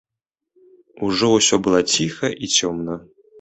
Ужо 1.07 1.29
ўсё 1.33 1.55
было 1.67 1.83
ціха 1.97 2.33
і 2.43 2.51
цёмна. 2.57 2.99